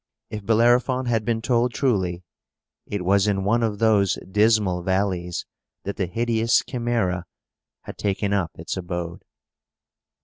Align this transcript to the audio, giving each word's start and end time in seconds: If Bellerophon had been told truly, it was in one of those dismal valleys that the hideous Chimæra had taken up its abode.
If 0.31 0.43
Bellerophon 0.43 1.05
had 1.05 1.23
been 1.25 1.43
told 1.43 1.75
truly, 1.75 2.23
it 2.87 3.05
was 3.05 3.27
in 3.27 3.43
one 3.43 3.61
of 3.61 3.77
those 3.77 4.17
dismal 4.27 4.81
valleys 4.81 5.45
that 5.83 5.97
the 5.97 6.07
hideous 6.07 6.63
Chimæra 6.63 7.25
had 7.81 7.99
taken 7.99 8.33
up 8.33 8.49
its 8.55 8.75
abode. 8.75 9.21